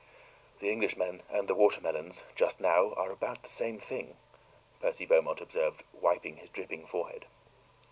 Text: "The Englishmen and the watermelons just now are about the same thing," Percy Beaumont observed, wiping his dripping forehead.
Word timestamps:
"The 0.61 0.71
Englishmen 0.71 1.21
and 1.29 1.47
the 1.47 1.53
watermelons 1.53 2.23
just 2.33 2.59
now 2.59 2.93
are 2.93 3.11
about 3.11 3.43
the 3.43 3.49
same 3.49 3.77
thing," 3.77 4.17
Percy 4.79 5.05
Beaumont 5.05 5.39
observed, 5.41 5.83
wiping 5.93 6.37
his 6.37 6.49
dripping 6.49 6.87
forehead. 6.87 7.27